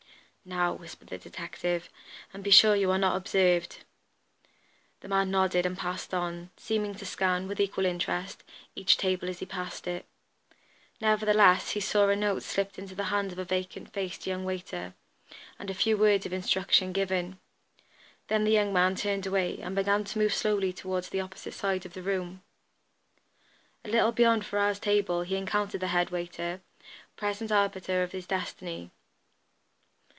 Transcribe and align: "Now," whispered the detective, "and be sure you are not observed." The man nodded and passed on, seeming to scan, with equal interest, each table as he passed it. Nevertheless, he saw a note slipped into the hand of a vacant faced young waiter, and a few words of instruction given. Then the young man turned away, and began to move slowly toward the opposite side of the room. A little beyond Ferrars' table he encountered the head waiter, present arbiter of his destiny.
"Now," 0.43 0.73
whispered 0.73 1.09
the 1.09 1.19
detective, 1.19 1.87
"and 2.33 2.43
be 2.43 2.49
sure 2.49 2.75
you 2.75 2.89
are 2.89 2.97
not 2.97 3.15
observed." 3.15 3.83
The 5.01 5.07
man 5.07 5.29
nodded 5.29 5.67
and 5.67 5.77
passed 5.77 6.15
on, 6.15 6.49
seeming 6.57 6.95
to 6.95 7.05
scan, 7.05 7.47
with 7.47 7.59
equal 7.59 7.85
interest, 7.85 8.43
each 8.75 8.97
table 8.97 9.29
as 9.29 9.37
he 9.37 9.45
passed 9.45 9.85
it. 9.85 10.07
Nevertheless, 10.99 11.69
he 11.71 11.79
saw 11.79 12.09
a 12.09 12.15
note 12.15 12.41
slipped 12.41 12.79
into 12.79 12.95
the 12.95 13.05
hand 13.13 13.31
of 13.31 13.37
a 13.37 13.45
vacant 13.45 13.93
faced 13.93 14.25
young 14.25 14.43
waiter, 14.43 14.95
and 15.59 15.69
a 15.69 15.75
few 15.75 15.95
words 15.95 16.25
of 16.25 16.33
instruction 16.33 16.91
given. 16.91 17.37
Then 18.27 18.43
the 18.43 18.51
young 18.51 18.73
man 18.73 18.95
turned 18.95 19.27
away, 19.27 19.59
and 19.59 19.75
began 19.75 20.03
to 20.05 20.17
move 20.17 20.33
slowly 20.33 20.73
toward 20.73 21.03
the 21.03 21.21
opposite 21.21 21.53
side 21.53 21.85
of 21.85 21.93
the 21.93 22.01
room. 22.01 22.41
A 23.85 23.89
little 23.89 24.11
beyond 24.11 24.47
Ferrars' 24.47 24.79
table 24.79 25.21
he 25.21 25.35
encountered 25.35 25.81
the 25.81 25.89
head 25.89 26.09
waiter, 26.09 26.61
present 27.15 27.51
arbiter 27.51 28.01
of 28.01 28.11
his 28.11 28.25
destiny. 28.25 28.89